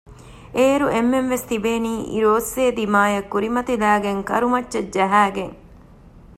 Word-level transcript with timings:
އޭރު 0.57 0.87
އެންމެންވެސް 0.93 1.45
ތިބޭނީ 1.49 1.93
އިރުއޮއްސޭ 2.11 2.63
ދިމާއަށް 2.77 3.29
ކުރިމަތިލައިގެން 3.31 4.21
ކަރުމައްޗަށް 4.29 4.91
ޖަހައިގެން 4.95 5.55